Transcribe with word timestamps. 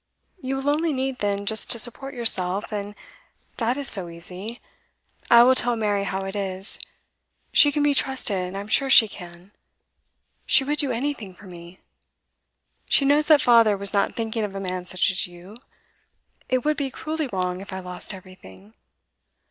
You 0.41 0.55
will 0.55 0.67
only 0.67 0.93
need, 0.93 1.19
then, 1.19 1.45
just 1.45 1.69
to 1.69 1.77
support 1.77 2.15
yourself, 2.15 2.71
and 2.71 2.95
that 3.57 3.77
is 3.77 3.87
so 3.87 4.09
easy. 4.09 4.59
I 5.29 5.43
will 5.43 5.53
tell 5.53 5.75
Mary 5.75 6.05
how 6.05 6.25
it 6.25 6.35
is. 6.35 6.79
She 7.53 7.71
can 7.71 7.83
be 7.83 7.93
trusted, 7.93 8.55
I 8.55 8.59
am 8.59 8.67
sure 8.67 8.89
she 8.89 9.07
can. 9.07 9.51
She 10.47 10.63
would 10.63 10.79
do 10.79 10.91
anything 10.91 11.35
for 11.35 11.45
me. 11.45 11.81
She 12.89 13.05
knows 13.05 13.27
that 13.27 13.43
father 13.43 13.77
was 13.77 13.93
not 13.93 14.15
thinking 14.15 14.43
of 14.43 14.55
a 14.55 14.59
man 14.59 14.85
such 14.87 15.11
as 15.11 15.27
you. 15.27 15.55
It 16.49 16.65
would 16.65 16.77
be 16.77 16.89
cruelly 16.89 17.29
wrong 17.31 17.61
if 17.61 17.71
I 17.71 17.77
lost 17.79 18.11
everything. 18.11 18.73